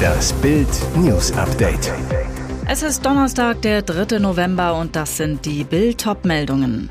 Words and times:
Das 0.00 0.32
Bild 0.34 0.68
News 0.96 1.32
Update. 1.32 1.92
Es 2.68 2.82
ist 2.82 3.04
Donnerstag, 3.04 3.62
der 3.62 3.82
3. 3.82 4.18
November 4.18 4.74
und 4.74 4.96
das 4.96 5.16
sind 5.16 5.44
die 5.44 5.64
Bild 5.64 6.06
meldungen 6.24 6.90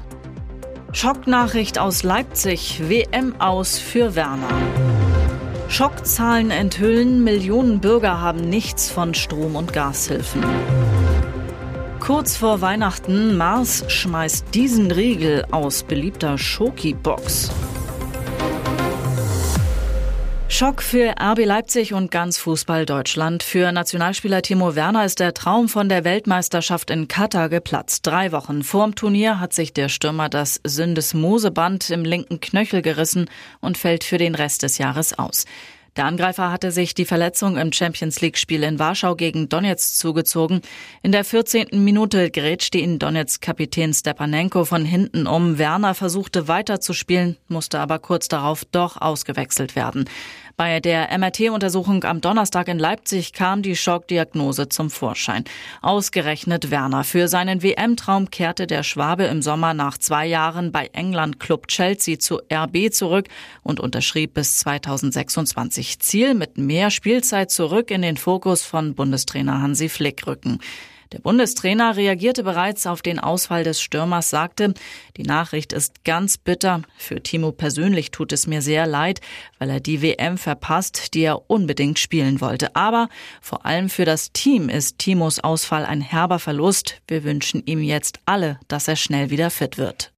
Schocknachricht 0.92 1.78
aus 1.78 2.04
Leipzig, 2.04 2.82
WM 2.90 3.40
aus 3.40 3.78
für 3.78 4.16
Werner. 4.16 4.50
Schockzahlen 5.68 6.50
enthüllen, 6.50 7.24
Millionen 7.24 7.80
Bürger 7.80 8.20
haben 8.20 8.42
nichts 8.42 8.90
von 8.90 9.14
Strom- 9.14 9.56
und 9.56 9.72
Gashilfen. 9.72 10.44
Kurz 12.00 12.36
vor 12.36 12.62
Weihnachten, 12.62 13.38
Mars 13.38 13.86
schmeißt 13.88 14.48
diesen 14.56 14.90
Riegel 14.90 15.46
aus 15.52 15.84
beliebter 15.84 16.40
Schoki-Box. 16.40 17.52
Schock 20.60 20.82
für 20.82 21.16
RB 21.18 21.46
Leipzig 21.46 21.94
und 21.94 22.12
ganz 22.12 22.38
Fußball 22.38 22.86
Deutschland. 22.86 23.44
Für 23.44 23.72
Nationalspieler 23.72 24.42
Timo 24.42 24.76
Werner 24.76 25.06
ist 25.06 25.22
der 25.22 25.34
Traum 25.34 25.70
von 25.70 25.88
der 25.88 26.04
Weltmeisterschaft 26.04 26.90
in 26.90 27.08
Katar 27.08 27.48
geplatzt. 27.48 28.06
Drei 28.06 28.34
Wochen 28.34 28.64
vorm 28.64 28.94
Turnier 28.94 29.40
hat 29.40 29.54
sich 29.54 29.72
der 29.72 29.88
Stürmer 29.88 30.28
das 30.28 30.60
Syndesmoseband 30.66 31.90
im 31.92 32.04
linken 32.04 32.42
Knöchel 32.42 32.82
gerissen 32.82 33.30
und 33.62 33.78
fällt 33.78 34.04
für 34.04 34.18
den 34.18 34.36
Rest 34.36 34.64
des 34.64 34.80
Jahres 34.80 35.18
aus. 35.18 35.46
Der 35.96 36.06
Angreifer 36.06 36.52
hatte 36.52 36.72
sich 36.72 36.94
die 36.94 37.06
Verletzung 37.06 37.58
im 37.58 37.74
Champions 37.74 38.22
League-Spiel 38.22 38.64
in 38.64 38.80
Warschau 38.80 39.16
gegen 39.16 39.50
Donetsk 39.50 39.96
zugezogen. 39.96 40.62
In 41.02 41.12
der 41.12 41.24
14. 41.24 41.84
Minute 41.84 42.32
grätschte 42.32 42.78
ihn 42.78 43.00
Donetsk-Kapitän 43.00 43.94
Stepanenko 43.94 44.66
von 44.66 44.86
hinten 44.86 45.26
um. 45.26 45.58
Werner 45.58 45.96
versuchte 45.96 46.48
weiterzuspielen, 46.48 47.38
musste 47.48 47.80
aber 47.80 48.00
kurz 48.00 48.28
darauf 48.28 48.66
doch 48.66 49.02
ausgewechselt 49.02 49.76
werden. 49.76 50.06
Bei 50.60 50.82
der 50.82 51.18
MRT-Untersuchung 51.18 52.04
am 52.04 52.20
Donnerstag 52.20 52.68
in 52.68 52.80
Leipzig 52.80 53.32
kam 53.32 53.62
die 53.62 53.78
Schockdiagnose 53.78 54.68
zum 54.68 54.90
Vorschein. 54.90 55.46
Ausgerechnet 55.82 56.70
Werner. 56.70 57.06
Für 57.06 57.30
seinen 57.30 57.64
WM-Traum 57.64 58.30
kehrte 58.30 58.68
der 58.68 58.84
Schwabe 58.84 59.24
im 59.24 59.42
Sommer 59.42 59.74
nach 59.74 59.98
zwei 59.98 60.26
Jahren 60.26 60.74
bei 60.74 60.90
England 60.92 61.40
Club 61.40 61.70
Chelsea 61.70 62.20
zu 62.20 62.42
RB 62.52 62.92
zurück 62.92 63.30
und 63.64 63.80
unterschrieb 63.80 64.34
bis 64.34 64.60
2026 64.60 66.00
Ziel 66.00 66.34
mit 66.34 66.58
mehr 66.58 66.92
Spielzeit 66.92 67.52
zurück 67.52 67.90
in 67.90 68.02
den 68.02 68.18
Fokus 68.18 68.62
von 68.64 68.96
Bundestrainer 68.96 69.62
Hansi 69.62 69.88
Flick 69.88 70.28
rücken. 70.28 70.60
Der 71.12 71.20
Bundestrainer 71.20 71.96
reagierte 71.96 72.44
bereits 72.44 72.86
auf 72.86 73.02
den 73.02 73.18
Ausfall 73.18 73.64
des 73.64 73.82
Stürmers, 73.82 74.30
sagte, 74.30 74.76
die 75.18 75.24
Nachricht 75.24 75.74
ist 75.74 76.04
ganz 76.04 76.38
bitter. 76.38 76.84
Für 76.98 77.24
Timo 77.24 77.52
persönlich 77.52 78.12
tut 78.12 78.32
es 78.32 78.46
mir 78.46 78.62
sehr 78.62 78.86
leid, 78.86 79.20
weil 79.58 79.72
er 79.72 79.80
die 79.80 80.04
WM 80.04 80.38
verpasst, 80.38 81.16
die 81.16 81.22
er 81.22 81.50
unbedingt 81.50 81.98
spielen 81.98 82.42
wollte. 82.42 82.76
Aber 82.76 83.10
vor 83.42 83.66
allem 83.66 83.90
für 83.90 84.06
das 84.06 84.32
Team 84.34 84.70
ist 84.70 85.00
Timos 85.00 85.40
Ausfall 85.40 85.84
ein 85.84 86.02
herber 86.02 86.38
Verlust. 86.38 87.02
Wir 87.08 87.24
wünschen 87.24 87.64
ihm 87.66 87.82
jetzt 87.82 88.20
alle, 88.26 88.60
dass 88.68 88.88
er 88.88 88.96
schnell 88.96 89.32
wieder 89.32 89.50
fit 89.50 89.80
wird. 89.80 90.09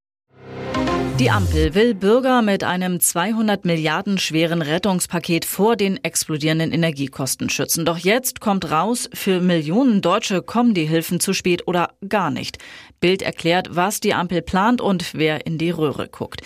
Die 1.21 1.29
Ampel 1.29 1.75
will 1.75 1.93
Bürger 1.93 2.41
mit 2.41 2.63
einem 2.63 2.99
200 2.99 3.63
Milliarden 3.63 4.17
schweren 4.17 4.63
Rettungspaket 4.63 5.45
vor 5.45 5.75
den 5.75 6.03
explodierenden 6.03 6.71
Energiekosten 6.71 7.47
schützen. 7.51 7.85
Doch 7.85 7.99
jetzt 7.99 8.41
kommt 8.41 8.71
raus, 8.71 9.07
für 9.13 9.39
Millionen 9.39 10.01
Deutsche 10.01 10.41
kommen 10.41 10.73
die 10.73 10.87
Hilfen 10.87 11.19
zu 11.19 11.33
spät 11.33 11.67
oder 11.67 11.91
gar 12.09 12.31
nicht. 12.31 12.57
Bild 13.01 13.21
erklärt, 13.21 13.67
was 13.69 13.99
die 13.99 14.15
Ampel 14.15 14.41
plant 14.41 14.81
und 14.81 15.13
wer 15.13 15.45
in 15.45 15.59
die 15.59 15.69
Röhre 15.69 16.09
guckt. 16.09 16.41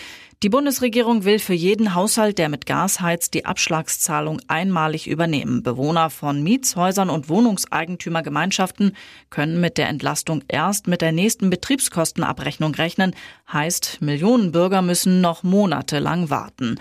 Die 0.45 0.49
Bundesregierung 0.49 1.23
will 1.23 1.39
für 1.39 1.55
jeden 1.55 1.95
Haushalt, 1.95 2.38
der 2.38 2.49
mit 2.49 2.67
Gas 2.67 3.01
heizt, 3.01 3.33
die 3.33 3.45
Abschlagszahlung 3.45 4.39
einmalig 4.47 5.07
übernehmen. 5.07 5.63
Bewohner 5.63 6.11
von 6.11 6.43
Mietshäusern 6.43 7.09
und 7.09 7.29
Wohnungseigentümergemeinschaften 7.29 8.95
können 9.31 9.59
mit 9.59 9.79
der 9.79 9.89
Entlastung 9.89 10.43
erst 10.47 10.85
mit 10.85 11.01
der 11.01 11.13
nächsten 11.13 11.49
Betriebskostenabrechnung 11.49 12.75
rechnen. 12.75 13.16
Heißt, 13.51 14.03
Millionen 14.03 14.51
Bürger 14.51 14.83
müssen 14.83 15.19
noch 15.19 15.41
monatelang 15.41 16.29
warten. 16.29 16.79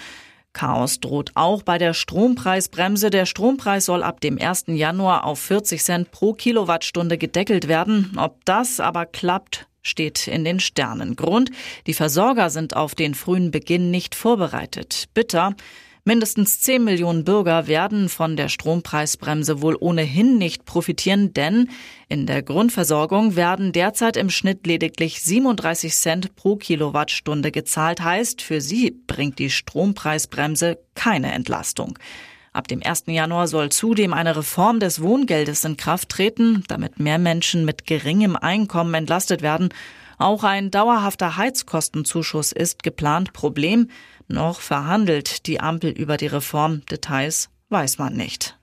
Chaos 0.52 1.00
droht 1.00 1.30
auch 1.34 1.62
bei 1.62 1.78
der 1.78 1.94
Strompreisbremse. 1.94 3.08
Der 3.08 3.24
Strompreis 3.24 3.86
soll 3.86 4.02
ab 4.02 4.20
dem 4.20 4.38
1. 4.38 4.64
Januar 4.66 5.24
auf 5.24 5.38
40 5.38 5.82
Cent 5.82 6.10
pro 6.10 6.34
Kilowattstunde 6.34 7.16
gedeckelt 7.16 7.66
werden. 7.66 8.12
Ob 8.18 8.44
das 8.44 8.78
aber 8.78 9.06
klappt, 9.06 9.66
steht 9.84 10.26
in 10.26 10.44
den 10.44 10.58
Sternen. 10.58 11.14
Grund, 11.14 11.50
die 11.86 11.94
Versorger 11.94 12.50
sind 12.50 12.74
auf 12.74 12.96
den 12.96 13.14
frühen 13.14 13.52
Beginn 13.52 13.92
nicht 13.92 14.16
vorbereitet. 14.16 15.08
Bitter. 15.14 15.54
Mindestens 16.06 16.60
10 16.60 16.84
Millionen 16.84 17.24
Bürger 17.24 17.66
werden 17.66 18.10
von 18.10 18.36
der 18.36 18.50
Strompreisbremse 18.50 19.62
wohl 19.62 19.74
ohnehin 19.80 20.36
nicht 20.36 20.66
profitieren, 20.66 21.32
denn 21.32 21.70
in 22.10 22.26
der 22.26 22.42
Grundversorgung 22.42 23.36
werden 23.36 23.72
derzeit 23.72 24.18
im 24.18 24.28
Schnitt 24.28 24.66
lediglich 24.66 25.22
37 25.22 25.94
Cent 25.94 26.36
pro 26.36 26.56
Kilowattstunde 26.56 27.50
gezahlt. 27.50 28.02
Heißt, 28.02 28.42
für 28.42 28.60
sie 28.60 28.90
bringt 28.90 29.38
die 29.38 29.48
Strompreisbremse 29.48 30.78
keine 30.94 31.32
Entlastung. 31.32 31.98
Ab 32.54 32.68
dem 32.68 32.80
1. 32.84 33.04
Januar 33.08 33.48
soll 33.48 33.70
zudem 33.70 34.14
eine 34.14 34.36
Reform 34.36 34.78
des 34.78 35.02
Wohngeldes 35.02 35.64
in 35.64 35.76
Kraft 35.76 36.08
treten, 36.08 36.62
damit 36.68 37.00
mehr 37.00 37.18
Menschen 37.18 37.64
mit 37.64 37.84
geringem 37.84 38.36
Einkommen 38.36 38.94
entlastet 38.94 39.42
werden. 39.42 39.70
Auch 40.18 40.44
ein 40.44 40.70
dauerhafter 40.70 41.36
Heizkostenzuschuss 41.36 42.52
ist 42.52 42.84
geplant. 42.84 43.32
Problem, 43.32 43.90
noch 44.28 44.60
verhandelt 44.60 45.48
die 45.48 45.58
Ampel 45.58 45.90
über 45.90 46.16
die 46.16 46.28
Reform. 46.28 46.82
Details 46.86 47.50
weiß 47.70 47.98
man 47.98 48.14
nicht. 48.14 48.56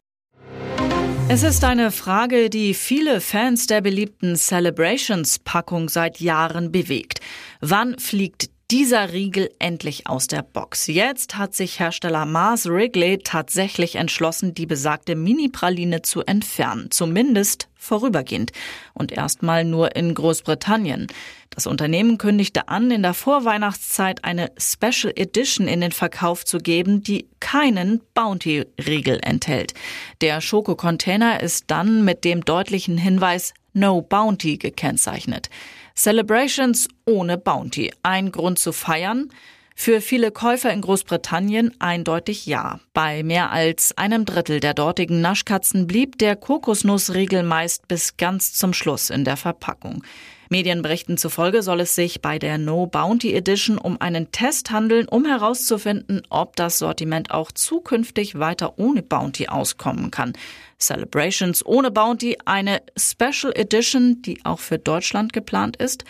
Es 1.28 1.44
ist 1.44 1.66
eine 1.66 1.92
Frage, 1.92 2.50
die 2.50 2.74
viele 2.74 3.20
Fans 3.20 3.68
der 3.68 3.82
beliebten 3.82 4.38
Celebrations-Packung 4.38 5.90
seit 5.90 6.22
Jahren 6.22 6.72
bewegt. 6.72 7.20
Wann 7.60 8.00
fliegt 8.00 8.51
dieser 8.72 9.12
Riegel 9.12 9.50
endlich 9.60 10.08
aus 10.08 10.28
der 10.28 10.44
Box. 10.44 10.88
Jetzt 10.88 11.38
hat 11.38 11.54
sich 11.54 11.82
Hersteller 11.82 12.26
Mars 12.26 12.68
Wrigley 12.68 13.18
tatsächlich 13.18 13.96
entschlossen, 13.96 14.54
die 14.54 14.66
besagte 14.66 15.18
Mini-Praline 15.18 16.04
zu 16.04 16.22
entfernen. 16.22 16.90
Zumindest 16.90 17.68
vorübergehend. 17.76 18.54
Und 18.94 19.12
erstmal 19.12 19.66
nur 19.66 19.98
in 19.98 20.14
Großbritannien. 20.14 21.08
Das 21.50 21.68
Unternehmen 21.68 22.18
kündigte 22.18 22.70
an, 22.70 22.92
in 22.92 23.02
der 23.02 23.14
Vorweihnachtszeit 23.14 24.24
eine 24.24 24.52
Special 24.58 25.12
Edition 25.18 25.68
in 25.68 25.82
den 25.82 25.92
Verkauf 25.92 26.46
zu 26.46 26.60
geben, 26.60 27.04
die 27.04 27.28
keinen 27.42 28.02
Bounty-Riegel 28.14 29.20
enthält. 29.22 29.74
Der 30.22 30.40
Schokocontainer 30.40 31.44
ist 31.44 31.66
dann 31.68 32.06
mit 32.06 32.24
dem 32.24 32.46
deutlichen 32.46 32.98
Hinweis 32.98 33.54
No 33.74 34.02
Bounty 34.02 34.58
gekennzeichnet. 34.58 35.50
Celebrations 35.96 36.88
ohne 37.06 37.38
Bounty. 37.38 37.92
Ein 38.04 38.32
Grund 38.32 38.60
zu 38.60 38.72
feiern? 38.72 39.30
Für 39.76 40.02
viele 40.02 40.32
Käufer 40.32 40.72
in 40.72 40.82
Großbritannien 40.82 41.74
eindeutig 41.80 42.46
ja. 42.46 42.80
Bei 42.94 43.24
mehr 43.24 43.52
als 43.52 43.98
einem 43.98 44.26
Drittel 44.26 44.60
der 44.60 44.74
dortigen 44.74 45.22
Naschkatzen 45.22 45.88
blieb 45.88 46.18
der 46.20 46.36
Kokosnussriegel 46.36 47.44
meist 47.44 47.88
bis 47.88 48.18
ganz 48.18 48.54
zum 48.54 48.74
Schluss 48.74 49.10
in 49.10 49.26
der 49.26 49.38
Verpackung. 49.38 50.04
Medienberichten 50.52 51.18
zufolge 51.18 51.64
soll 51.64 51.80
es 51.80 51.96
sich 51.96 52.22
bei 52.22 52.38
der 52.38 52.58
No 52.58 52.86
Bounty 52.86 53.34
Edition 53.34 53.78
um 53.78 54.02
einen 54.02 54.34
Test 54.34 54.70
handeln, 54.70 55.08
um 55.08 55.26
herauszufinden, 55.26 56.24
ob 56.30 56.58
das 56.58 56.78
Sortiment 56.78 57.32
auch 57.32 57.54
zukünftig 57.54 58.38
weiter 58.38 58.78
ohne 58.78 59.02
Bounty 59.02 59.48
auskommen 59.48 60.12
kann. 60.12 60.34
Celebrations 60.78 61.66
ohne 61.66 61.90
Bounty, 61.90 62.38
eine 62.44 62.82
Special 62.98 63.54
Edition, 63.56 64.22
die 64.24 64.44
auch 64.44 64.60
für 64.60 64.78
Deutschland 64.78 65.32
geplant 65.32 65.78
ist? 65.78 66.04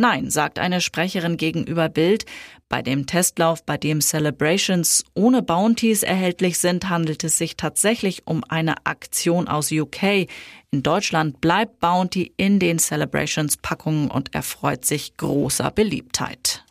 Nein, 0.00 0.30
sagt 0.30 0.60
eine 0.60 0.80
Sprecherin 0.80 1.36
gegenüber 1.36 1.88
Bild. 1.88 2.24
Bei 2.68 2.82
dem 2.82 3.06
Testlauf, 3.06 3.64
bei 3.64 3.76
dem 3.76 4.00
Celebrations 4.00 5.04
ohne 5.14 5.42
Bounties 5.42 6.04
erhältlich 6.04 6.58
sind, 6.58 6.88
handelt 6.88 7.24
es 7.24 7.36
sich 7.36 7.56
tatsächlich 7.56 8.22
um 8.24 8.44
eine 8.48 8.86
Aktion 8.86 9.48
aus 9.48 9.72
UK. 9.72 10.28
In 10.70 10.84
Deutschland 10.84 11.40
bleibt 11.40 11.80
Bounty 11.80 12.32
in 12.36 12.60
den 12.60 12.78
Celebrations 12.78 13.56
Packungen 13.56 14.08
und 14.08 14.36
erfreut 14.36 14.84
sich 14.84 15.16
großer 15.16 15.72
Beliebtheit. 15.72 16.64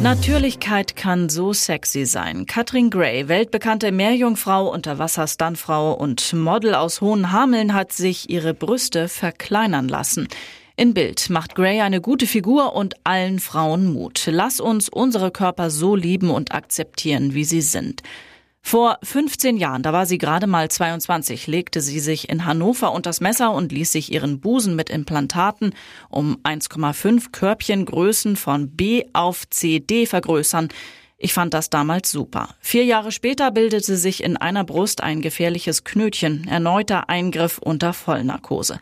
Natürlichkeit 0.00 0.94
kann 0.94 1.28
so 1.28 1.52
sexy 1.52 2.06
sein. 2.06 2.46
Katrin 2.46 2.90
Gray, 2.90 3.26
weltbekannte 3.26 3.90
Meerjungfrau, 3.90 4.72
Unterwasserstuntfrau 4.72 5.94
und 5.94 6.32
Model 6.32 6.76
aus 6.76 7.00
Hohenhameln, 7.00 7.74
hat 7.74 7.90
sich 7.90 8.30
ihre 8.30 8.54
Brüste 8.54 9.08
verkleinern 9.08 9.88
lassen. 9.88 10.28
In 10.78 10.94
Bild 10.94 11.28
macht 11.28 11.56
Gray 11.56 11.80
eine 11.80 12.00
gute 12.00 12.28
Figur 12.28 12.76
und 12.76 12.94
allen 13.02 13.40
Frauen 13.40 13.92
Mut. 13.92 14.28
Lass 14.30 14.60
uns 14.60 14.88
unsere 14.88 15.32
Körper 15.32 15.70
so 15.70 15.96
lieben 15.96 16.30
und 16.30 16.52
akzeptieren, 16.54 17.34
wie 17.34 17.42
sie 17.42 17.62
sind. 17.62 18.04
Vor 18.62 19.00
15 19.02 19.56
Jahren, 19.56 19.82
da 19.82 19.92
war 19.92 20.06
sie 20.06 20.18
gerade 20.18 20.46
mal 20.46 20.70
22, 20.70 21.48
legte 21.48 21.80
sie 21.80 21.98
sich 21.98 22.28
in 22.28 22.44
Hannover 22.44 22.92
unter 22.92 23.08
das 23.08 23.20
Messer 23.20 23.52
und 23.52 23.72
ließ 23.72 23.90
sich 23.90 24.12
ihren 24.12 24.38
Busen 24.38 24.76
mit 24.76 24.88
Implantaten 24.88 25.74
um 26.10 26.38
1,5 26.44 27.32
Körbchengrößen 27.32 28.36
von 28.36 28.70
B 28.70 29.02
auf 29.14 29.50
CD 29.50 30.06
vergrößern. 30.06 30.68
Ich 31.20 31.32
fand 31.32 31.52
das 31.52 31.68
damals 31.68 32.12
super. 32.12 32.50
Vier 32.60 32.84
Jahre 32.84 33.10
später 33.10 33.50
bildete 33.50 33.96
sich 33.96 34.22
in 34.22 34.36
einer 34.36 34.62
Brust 34.62 35.02
ein 35.02 35.20
gefährliches 35.20 35.82
Knötchen, 35.82 36.46
erneuter 36.48 37.08
Eingriff 37.08 37.58
unter 37.58 37.92
Vollnarkose. 37.92 38.78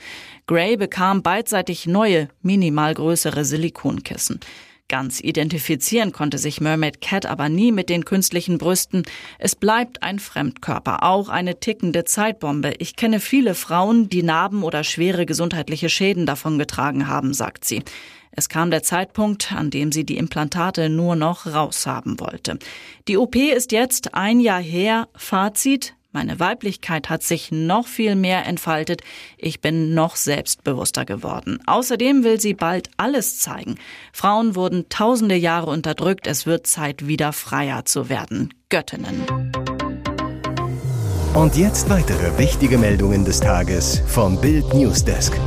Gray 0.47 0.77
bekam 0.77 1.23
beidseitig 1.23 1.87
neue, 1.87 2.29
minimal 2.43 2.93
größere 2.93 3.47
Silikonkissen. 3.47 4.41
Ganz 4.88 5.21
identifizieren 5.21 6.12
konnte 6.12 6.37
sich 6.37 6.61
Mermaid 6.61 7.00
Cat 7.00 7.25
aber 7.25 7.49
nie 7.49 7.73
mit 7.73 7.88
den 7.88 8.05
künstlichen 8.05 8.59
Brüsten. 8.59 9.05
Es 9.39 9.56
bleibt 9.56 10.03
ein 10.03 10.19
Fremdkörper, 10.19 11.03
auch 11.05 11.31
eine 11.31 11.59
tickende 11.59 12.05
Zeitbombe. 12.05 12.75
Ich 12.79 12.97
kenne 12.97 13.19
viele 13.19 13.55
Frauen, 13.55 14.11
die 14.11 14.23
Narben 14.23 14.62
oder 14.62 14.85
schwere 14.85 15.25
gesundheitliche 15.25 15.89
Schäden 15.89 16.27
davongetragen 16.27 17.09
haben, 17.09 17.32
sagt 17.32 17.65
sie. 17.65 17.82
Es 18.37 18.50
kam 18.50 18.71
der 18.71 18.83
Zeitpunkt, 18.83 19.53
an 19.53 19.71
dem 19.71 19.91
sie 19.91 20.05
die 20.05 20.19
Implantate 20.19 20.91
nur 20.91 21.17
noch 21.17 21.47
raushaben 21.47 22.21
wollte. 22.21 22.59
Die 23.09 23.17
OP 23.17 23.35
ist 23.35 23.73
jetzt 23.73 24.15
ein 24.15 24.41
Jahr 24.41 24.61
her. 24.61 25.09
Fazit, 25.17 25.94
meine 26.12 26.38
Weiblichkeit 26.38 27.09
hat 27.09 27.23
sich 27.23 27.50
noch 27.50 27.87
viel 27.87 28.15
mehr 28.15 28.47
entfaltet. 28.47 29.03
Ich 29.38 29.61
bin 29.61 29.94
noch 29.94 30.17
selbstbewusster 30.17 31.05
geworden. 31.05 31.59
Außerdem 31.67 32.25
will 32.25 32.41
sie 32.41 32.55
bald 32.55 32.91
alles 32.99 33.38
zeigen. 33.38 33.77
Frauen 34.12 34.55
wurden 34.55 34.89
tausende 34.91 35.37
Jahre 35.37 35.71
unterdrückt. 35.71 36.27
Es 36.27 36.44
wird 36.44 36.67
Zeit, 36.67 37.06
wieder 37.06 37.32
freier 37.32 37.85
zu 37.87 38.09
werden. 38.11 38.53
Göttinnen. 38.69 39.25
Und 41.35 41.56
jetzt 41.56 41.91
weitere 41.91 42.39
wichtige 42.39 42.79
Meldungen 42.79 43.27
des 43.27 43.41
Tages 43.41 44.03
vom 44.06 44.41
Bild 44.41 44.73
Newsdesk. 44.73 45.39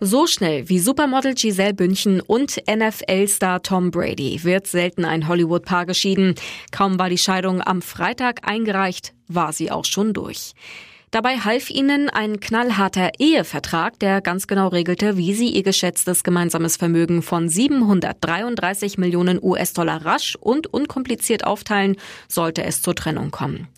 So 0.00 0.26
schnell 0.26 0.68
wie 0.68 0.80
Supermodel 0.80 1.34
Giselle 1.34 1.72
Bündchen 1.72 2.20
und 2.20 2.60
NFL-Star 2.68 3.62
Tom 3.62 3.90
Brady 3.90 4.42
wird 4.42 4.66
selten 4.66 5.04
ein 5.04 5.28
Hollywood-Paar 5.28 5.86
geschieden. 5.86 6.34
Kaum 6.72 6.98
war 6.98 7.08
die 7.08 7.18
Scheidung 7.18 7.62
am 7.62 7.80
Freitag 7.80 8.46
eingereicht, 8.46 9.14
war 9.28 9.52
sie 9.52 9.70
auch 9.70 9.84
schon 9.84 10.12
durch. 10.12 10.54
Dabei 11.12 11.38
half 11.38 11.70
ihnen 11.70 12.10
ein 12.10 12.40
knallharter 12.40 13.12
Ehevertrag, 13.20 14.00
der 14.00 14.20
ganz 14.20 14.48
genau 14.48 14.66
regelte, 14.66 15.16
wie 15.16 15.32
sie 15.32 15.50
ihr 15.50 15.62
geschätztes 15.62 16.24
gemeinsames 16.24 16.76
Vermögen 16.76 17.22
von 17.22 17.48
733 17.48 18.98
Millionen 18.98 19.38
US-Dollar 19.40 20.04
rasch 20.04 20.34
und 20.40 20.66
unkompliziert 20.66 21.46
aufteilen, 21.46 21.96
sollte 22.26 22.64
es 22.64 22.82
zur 22.82 22.96
Trennung 22.96 23.30
kommen. 23.30 23.68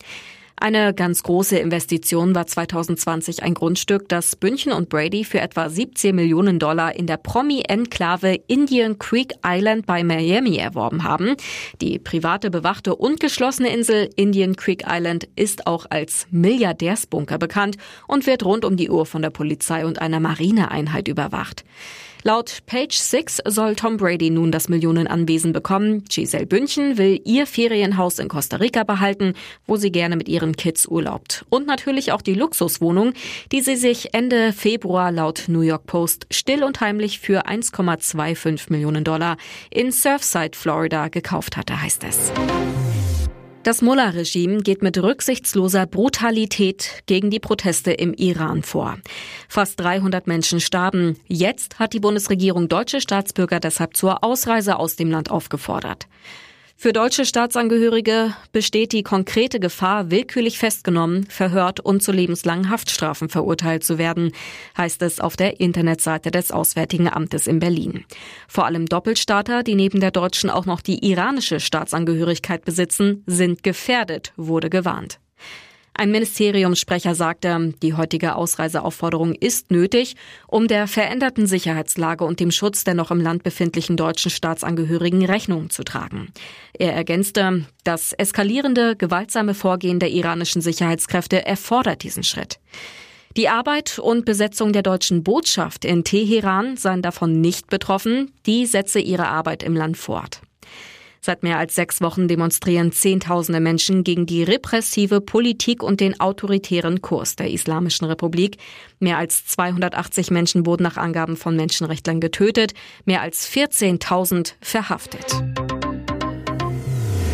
Eine 0.59 0.91
ganz 0.95 1.21
große 1.21 1.59
Investition 1.59 2.33
war 2.33 2.47
2020 2.47 3.43
ein 3.43 3.53
Grundstück, 3.53 4.09
das 4.09 4.35
Bündchen 4.35 4.71
und 4.71 4.89
Brady 4.89 5.23
für 5.23 5.39
etwa 5.39 5.69
17 5.69 6.15
Millionen 6.15 6.57
Dollar 6.57 6.95
in 6.95 7.05
der 7.05 7.17
Promi-Enklave 7.17 8.39
Indian 8.47 8.97
Creek 8.97 9.35
Island 9.45 9.85
bei 9.85 10.03
Miami 10.03 10.57
erworben 10.57 11.03
haben. 11.03 11.35
Die 11.79 11.99
private, 11.99 12.49
bewachte 12.49 12.95
und 12.95 13.19
geschlossene 13.19 13.69
Insel 13.69 14.09
Indian 14.15 14.55
Creek 14.55 14.83
Island 14.87 15.29
ist 15.35 15.67
auch 15.67 15.85
als 15.91 16.25
Milliardärsbunker 16.31 17.37
bekannt 17.37 17.77
und 18.07 18.25
wird 18.25 18.43
rund 18.43 18.65
um 18.65 18.77
die 18.77 18.89
Uhr 18.89 19.05
von 19.05 19.21
der 19.21 19.29
Polizei 19.29 19.85
und 19.85 20.01
einer 20.01 20.19
Marineeinheit 20.19 21.07
überwacht. 21.07 21.65
Laut 22.27 22.57
Page 22.65 22.93
Six 22.93 23.41
soll 23.45 23.77
Tom 23.77 23.95
Brady 23.95 24.29
nun 24.29 24.51
das 24.51 24.67
Millionenanwesen 24.67 25.53
bekommen. 25.53 26.03
Giselle 26.09 26.45
Bündchen 26.45 26.97
will 26.97 27.21
ihr 27.23 27.47
Ferienhaus 27.47 28.19
in 28.19 28.27
Costa 28.27 28.57
Rica 28.57 28.83
behalten, 28.83 29.33
wo 29.65 29.77
sie 29.77 29.93
gerne 29.93 30.17
mit 30.17 30.27
ihren 30.27 30.57
Kids 30.57 30.85
urlaubt. 30.85 31.45
Und 31.47 31.67
natürlich 31.67 32.11
auch 32.11 32.21
die 32.21 32.33
Luxuswohnung, 32.33 33.13
die 33.53 33.61
sie 33.61 33.77
sich 33.77 34.13
Ende 34.13 34.51
Februar 34.51 35.09
laut 35.09 35.45
New 35.47 35.61
York 35.61 35.85
Post 35.85 36.27
still 36.29 36.65
und 36.65 36.81
heimlich 36.81 37.19
für 37.19 37.47
1,25 37.47 38.73
Millionen 38.73 39.05
Dollar 39.05 39.37
in 39.69 39.93
Surfside, 39.93 40.51
Florida 40.51 41.07
gekauft 41.07 41.55
hatte, 41.55 41.81
heißt 41.81 42.03
es. 42.03 42.33
Das 43.67 43.81
Mullah-Regime 43.81 44.61
geht 44.61 44.81
mit 44.81 44.97
rücksichtsloser 44.97 45.87
Brutalität 45.87 47.03
gegen 47.05 47.29
die 47.29 47.41
Proteste 47.41 47.91
im 47.91 48.13
Iran 48.13 48.63
vor. 48.63 48.97
Fast 49.49 49.77
300 49.81 50.25
Menschen 50.25 50.61
starben. 50.61 51.17
Jetzt 51.27 51.77
hat 51.77 51.91
die 51.91 51.99
Bundesregierung 51.99 52.69
deutsche 52.69 53.01
Staatsbürger 53.01 53.59
deshalb 53.59 53.97
zur 53.97 54.23
Ausreise 54.23 54.79
aus 54.79 54.95
dem 54.95 55.11
Land 55.11 55.29
aufgefordert. 55.29 56.07
Für 56.79 56.93
deutsche 56.93 57.25
Staatsangehörige 57.25 58.35
besteht 58.51 58.91
die 58.91 59.01
konkrete 59.01 59.59
Gefahr, 59.59 60.11
willkürlich 60.11 60.59
festgenommen, 60.59 61.25
verhört 61.25 61.79
und 61.79 62.03
zu 62.03 62.11
lebenslangen 62.11 62.69
Haftstrafen 62.69 63.29
verurteilt 63.29 63.83
zu 63.83 63.97
werden, 63.97 64.31
heißt 64.77 65.01
es 65.01 65.19
auf 65.19 65.35
der 65.35 65.59
Internetseite 65.59 66.29
des 66.29 66.51
Auswärtigen 66.51 67.09
Amtes 67.09 67.47
in 67.47 67.57
Berlin. 67.57 68.05
Vor 68.47 68.67
allem 68.67 68.85
Doppelstaater, 68.85 69.63
die 69.63 69.73
neben 69.73 70.01
der 70.01 70.11
deutschen 70.11 70.51
auch 70.51 70.67
noch 70.67 70.81
die 70.81 71.03
iranische 71.03 71.59
Staatsangehörigkeit 71.59 72.63
besitzen, 72.63 73.23
sind 73.25 73.63
gefährdet, 73.63 74.33
wurde 74.35 74.69
gewarnt. 74.69 75.19
Ein 75.99 76.11
Ministeriumssprecher 76.11 77.15
sagte, 77.15 77.73
die 77.81 77.95
heutige 77.95 78.35
Ausreiseaufforderung 78.35 79.33
ist 79.33 79.71
nötig, 79.71 80.15
um 80.45 80.67
der 80.67 80.85
veränderten 80.87 81.47
Sicherheitslage 81.47 82.23
und 82.23 82.39
dem 82.39 82.51
Schutz 82.51 82.83
der 82.83 82.93
noch 82.93 83.09
im 83.09 83.19
Land 83.19 83.41
befindlichen 83.41 83.97
deutschen 83.97 84.29
Staatsangehörigen 84.29 85.25
Rechnung 85.25 85.71
zu 85.71 85.83
tragen. 85.83 86.31
Er 86.77 86.93
ergänzte, 86.93 87.65
das 87.83 88.13
eskalierende, 88.13 88.95
gewaltsame 88.95 89.55
Vorgehen 89.55 89.97
der 89.99 90.11
iranischen 90.11 90.61
Sicherheitskräfte 90.61 91.47
erfordert 91.47 92.03
diesen 92.03 92.23
Schritt. 92.23 92.59
Die 93.35 93.49
Arbeit 93.49 93.97
und 93.97 94.23
Besetzung 94.23 94.73
der 94.73 94.83
deutschen 94.83 95.23
Botschaft 95.23 95.83
in 95.83 96.03
Teheran 96.03 96.77
seien 96.77 97.01
davon 97.01 97.41
nicht 97.41 97.71
betroffen, 97.71 98.31
die 98.45 98.67
setze 98.67 98.99
ihre 98.99 99.29
Arbeit 99.29 99.63
im 99.63 99.75
Land 99.75 99.97
fort. 99.97 100.41
Seit 101.27 101.43
mehr 101.43 101.57
als 101.57 101.75
sechs 101.75 101.99
Wochen 101.99 102.29
demonstrieren 102.29 102.93
Zehntausende 102.93 103.59
Menschen 103.59 104.05
gegen 104.05 104.25
die 104.25 104.43
repressive 104.43 105.19
Politik 105.19 105.83
und 105.83 105.99
den 105.99 106.17
autoritären 106.21 107.01
Kurs 107.01 107.35
der 107.35 107.49
Islamischen 107.49 108.05
Republik. 108.05 108.55
Mehr 109.01 109.17
als 109.17 109.45
280 109.45 110.31
Menschen 110.31 110.65
wurden 110.65 110.83
nach 110.83 110.95
Angaben 110.95 111.35
von 111.35 111.57
Menschenrechtlern 111.57 112.21
getötet, 112.21 112.75
mehr 113.03 113.19
als 113.19 113.45
14.000 113.49 114.53
verhaftet. 114.61 115.25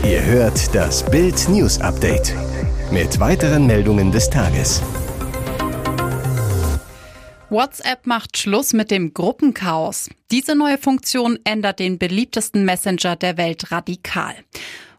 Ihr 0.03 0.25
hört 0.25 0.73
das 0.73 1.05
Bild 1.05 1.47
News 1.47 1.79
Update 1.79 2.33
mit 2.89 3.19
weiteren 3.19 3.67
Meldungen 3.67 4.11
des 4.11 4.27
Tages. 4.27 4.81
WhatsApp 7.53 8.07
macht 8.07 8.39
Schluss 8.39 8.73
mit 8.73 8.89
dem 8.89 9.13
Gruppenchaos. 9.13 10.09
Diese 10.31 10.55
neue 10.55 10.79
Funktion 10.79 11.37
ändert 11.43 11.77
den 11.77 11.99
beliebtesten 11.99 12.65
Messenger 12.65 13.15
der 13.15 13.37
Welt 13.37 13.71
radikal. 13.71 14.33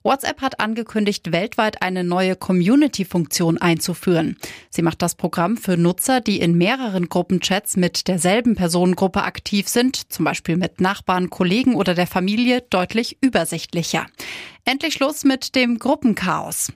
WhatsApp 0.05 0.41
hat 0.41 0.61
angekündigt, 0.61 1.33
weltweit 1.33 1.83
eine 1.83 2.05
neue 2.05 2.37
Community-Funktion 2.37 3.59
einzuführen. 3.59 4.37
Sie 4.71 4.83
macht 4.83 5.03
das 5.03 5.17
Programm 5.17 5.57
für 5.57 5.77
Nutzer, 5.77 6.21
die 6.21 6.39
in 6.39 6.57
mehreren 6.57 7.09
Gruppenchats 7.09 7.77
mit 7.77 8.07
derselben 8.07 8.55
Personengruppe 8.55 9.25
aktiv 9.25 9.67
sind, 9.67 10.13
zum 10.13 10.25
Beispiel 10.25 10.57
mit 10.57 10.81
Nachbarn, 10.81 11.31
Kollegen 11.31 11.75
oder 11.75 11.95
der 11.95 12.07
Familie, 12.07 12.61
deutlich 12.71 13.19
übersichtlicher. 13.21 14.07
Endlich 14.65 14.95
Schluss 14.95 15.25
mit 15.25 15.57
dem 15.57 15.81
Gruppenchaos. 15.81 16.69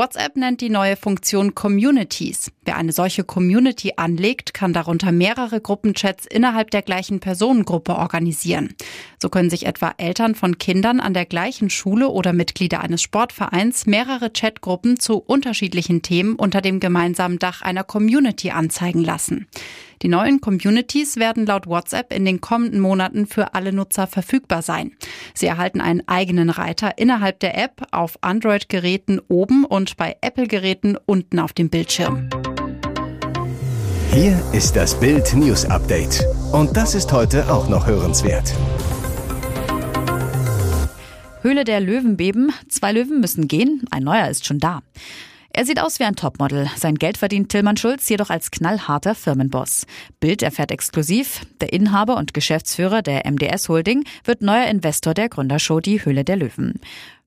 WhatsApp 0.00 0.34
nennt 0.36 0.62
die 0.62 0.70
neue 0.70 0.96
Funktion 0.96 1.54
Communities. 1.54 2.50
Wer 2.64 2.76
eine 2.76 2.90
solche 2.90 3.22
Community 3.22 3.92
anlegt, 3.96 4.54
kann 4.54 4.72
darunter 4.72 5.12
mehrere 5.12 5.60
Gruppenchats 5.60 6.24
innerhalb 6.24 6.70
der 6.70 6.80
gleichen 6.80 7.20
Personengruppe 7.20 7.94
organisieren. 7.94 8.74
So 9.20 9.28
können 9.28 9.50
sich 9.50 9.66
etwa 9.66 9.92
Eltern 9.98 10.34
von 10.34 10.56
Kindern 10.56 11.00
an 11.00 11.12
der 11.12 11.26
gleichen 11.26 11.68
Schule 11.68 12.08
oder 12.08 12.32
Mitglieder 12.32 12.80
eines 12.80 13.02
Sportvereins 13.02 13.84
mehrere 13.84 14.30
Chatgruppen 14.30 14.98
zu 14.98 15.18
unterschiedlichen 15.18 16.00
Themen 16.00 16.36
unter 16.36 16.62
dem 16.62 16.80
gemeinsamen 16.80 17.38
Dach 17.38 17.60
einer 17.60 17.84
Community 17.84 18.52
anzeigen 18.52 19.04
lassen. 19.04 19.48
Die 20.02 20.08
neuen 20.08 20.40
Communities 20.40 21.16
werden 21.16 21.44
laut 21.44 21.66
WhatsApp 21.66 22.10
in 22.10 22.24
den 22.24 22.40
kommenden 22.40 22.80
Monaten 22.80 23.26
für 23.26 23.52
alle 23.52 23.70
Nutzer 23.70 24.06
verfügbar 24.06 24.62
sein. 24.62 24.92
Sie 25.34 25.44
erhalten 25.44 25.82
einen 25.82 26.08
eigenen 26.08 26.48
Reiter 26.48 26.96
innerhalb 26.96 27.38
der 27.40 27.62
App 27.62 27.86
auf 27.90 28.16
Android-Geräten 28.22 29.20
oben 29.28 29.66
und 29.66 29.98
bei 29.98 30.16
Apple-Geräten 30.22 30.96
unten 31.04 31.38
auf 31.38 31.52
dem 31.52 31.68
Bildschirm. 31.68 32.30
Hier 34.10 34.42
ist 34.54 34.74
das 34.74 34.98
Bild 34.98 35.34
News 35.34 35.66
Update. 35.66 36.24
Und 36.50 36.74
das 36.78 36.94
ist 36.94 37.12
heute 37.12 37.52
auch 37.52 37.68
noch 37.68 37.86
hörenswert. 37.86 38.54
Höhle 41.42 41.64
der 41.64 41.80
Löwenbeben. 41.80 42.52
Zwei 42.70 42.92
Löwen 42.92 43.20
müssen 43.20 43.48
gehen, 43.48 43.82
ein 43.90 44.04
neuer 44.04 44.28
ist 44.28 44.46
schon 44.46 44.60
da. 44.60 44.80
Er 45.52 45.66
sieht 45.66 45.80
aus 45.80 45.98
wie 45.98 46.04
ein 46.04 46.14
Topmodel. 46.14 46.70
Sein 46.76 46.94
Geld 46.94 47.18
verdient 47.18 47.50
Tillmann 47.50 47.76
Schulz 47.76 48.08
jedoch 48.08 48.30
als 48.30 48.52
knallharter 48.52 49.16
Firmenboss. 49.16 49.84
Bild 50.20 50.42
erfährt 50.42 50.70
exklusiv, 50.70 51.40
der 51.60 51.72
Inhaber 51.72 52.16
und 52.16 52.34
Geschäftsführer 52.34 53.02
der 53.02 53.28
MDS 53.28 53.68
Holding 53.68 54.04
wird 54.24 54.42
neuer 54.42 54.66
Investor 54.66 55.12
der 55.12 55.28
Gründershow 55.28 55.80
Die 55.80 56.04
Höhle 56.04 56.24
der 56.24 56.36
Löwen. 56.36 56.80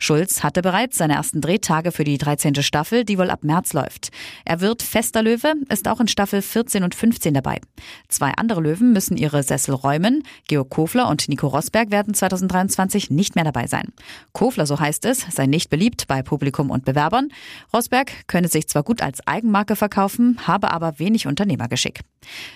Schulz 0.03 0.43
hatte 0.43 0.61
bereits 0.61 0.97
seine 0.97 1.13
ersten 1.13 1.39
Drehtage 1.39 1.93
für 1.93 2.03
die 2.03 2.17
13. 2.17 2.55
Staffel, 2.55 3.05
die 3.05 3.17
wohl 3.17 3.29
ab 3.29 3.45
März 3.45 3.71
läuft. 3.71 4.09
Er 4.43 4.59
wird 4.59 4.83
fester 4.83 5.23
Löwe, 5.23 5.53
ist 5.69 5.87
auch 5.87 6.01
in 6.01 6.09
Staffel 6.09 6.41
14 6.41 6.83
und 6.83 6.93
15 6.93 7.33
dabei. 7.33 7.61
Zwei 8.09 8.33
andere 8.35 8.59
Löwen 8.59 8.91
müssen 8.91 9.15
ihre 9.15 9.43
Sessel 9.43 9.73
räumen. 9.73 10.23
Georg 10.49 10.69
Kofler 10.69 11.07
und 11.07 11.29
Nico 11.29 11.47
Rosberg 11.47 11.89
werden 11.89 12.13
2023 12.13 13.11
nicht 13.11 13.35
mehr 13.35 13.45
dabei 13.45 13.67
sein. 13.67 13.93
Kofler, 14.33 14.65
so 14.65 14.77
heißt 14.77 15.05
es, 15.05 15.25
sei 15.31 15.45
nicht 15.45 15.69
beliebt 15.69 16.05
bei 16.07 16.21
Publikum 16.21 16.69
und 16.69 16.83
Bewerbern. 16.83 17.29
Rosberg 17.73 18.27
könne 18.27 18.49
sich 18.49 18.67
zwar 18.67 18.83
gut 18.83 19.01
als 19.01 19.25
Eigenmarke 19.25 19.77
verkaufen, 19.77 20.37
habe 20.45 20.71
aber 20.71 20.99
wenig 20.99 21.27
Unternehmergeschick. 21.27 22.01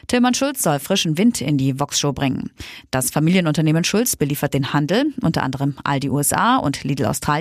Tilman 0.07 0.33
Schulz 0.33 0.63
soll 0.63 0.79
frischen 0.79 1.17
Wind 1.17 1.39
in 1.41 1.57
die 1.57 1.79
Vox-Show 1.79 2.11
bringen. 2.13 2.51
Das 2.91 3.09
Familienunternehmen 3.09 3.85
Schulz 3.85 4.17
beliefert 4.17 4.53
den 4.53 4.73
Handel, 4.73 5.13
unter 5.21 5.43
anderem 5.43 5.75
Aldi 5.83 6.09
USA 6.09 6.57
und 6.57 6.83
Lidl 6.83 7.05
Australien, 7.05 7.36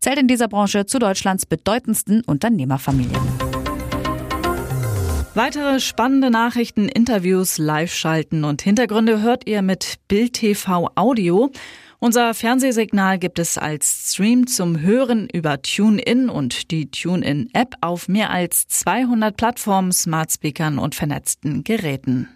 zählt 0.00 0.18
in 0.18 0.28
dieser 0.28 0.48
Branche 0.48 0.86
zu 0.86 0.98
Deutschlands 0.98 1.46
bedeutendsten 1.46 2.22
Unternehmerfamilien. 2.22 3.20
Weitere 5.38 5.78
spannende 5.78 6.30
Nachrichten, 6.30 6.88
Interviews, 6.88 7.58
Live-Schalten 7.58 8.42
und 8.42 8.60
Hintergründe 8.60 9.22
hört 9.22 9.46
ihr 9.46 9.62
mit 9.62 10.00
Bild 10.08 10.32
TV 10.32 10.90
Audio. 10.96 11.52
Unser 12.00 12.34
Fernsehsignal 12.34 13.20
gibt 13.20 13.38
es 13.38 13.56
als 13.56 14.12
Stream 14.12 14.48
zum 14.48 14.80
Hören 14.80 15.28
über 15.32 15.62
TuneIn 15.62 16.28
und 16.28 16.72
die 16.72 16.90
TuneIn-App 16.90 17.76
auf 17.80 18.08
mehr 18.08 18.30
als 18.30 18.66
200 18.66 19.36
Plattformen, 19.36 19.92
Smartspeakern 19.92 20.80
und 20.80 20.96
vernetzten 20.96 21.62
Geräten. 21.62 22.26